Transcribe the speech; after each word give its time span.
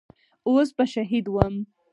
اوس 0.47 0.69
به 0.77 0.85
شهيد 0.93 1.25
وم. 1.33 1.55